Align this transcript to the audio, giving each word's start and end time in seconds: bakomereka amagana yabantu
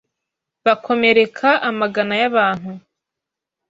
bakomereka 0.65 1.49
amagana 1.69 2.13
yabantu 2.23 2.71